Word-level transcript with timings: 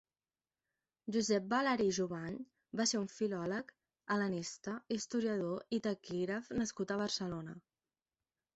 Josep 1.15 1.43
Balari 1.51 1.85
i 1.89 1.91
Jovany 1.97 2.37
va 2.81 2.87
ser 2.93 3.03
un 3.03 3.11
filòleg, 3.17 3.71
hel·lenista, 4.15 4.75
historiador 4.97 5.79
i 5.79 5.83
taquígraf 5.91 6.53
nascut 6.61 6.95
a 6.95 7.01
Barcelona. 7.07 7.59